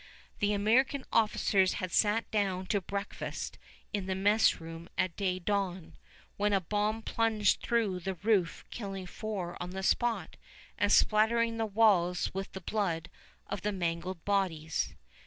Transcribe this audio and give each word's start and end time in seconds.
The 0.39 0.53
American 0.53 1.05
officers 1.13 1.73
had 1.73 1.91
sat 1.91 2.31
down 2.31 2.65
to 2.73 2.81
breakfast 2.81 3.59
in 3.93 4.07
the 4.07 4.15
mess 4.15 4.59
room 4.59 4.89
at 4.97 5.15
day 5.15 5.37
dawn, 5.37 5.95
when 6.37 6.53
a 6.53 6.59
bomb 6.59 7.03
plunged 7.03 7.61
through 7.61 7.99
the 7.99 8.15
roof 8.15 8.65
killing 8.71 9.05
four 9.05 9.55
on 9.61 9.69
the 9.69 9.83
spot 9.83 10.37
and 10.75 10.91
spattering 10.91 11.57
the 11.57 11.67
walls 11.67 12.33
with 12.33 12.51
the 12.53 12.61
blood 12.61 13.11
of 13.45 13.61
the 13.61 13.71
mangled 13.71 14.25
bodies. 14.25 14.95